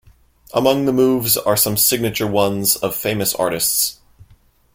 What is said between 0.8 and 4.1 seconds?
the moves are some signature ones of famous artists.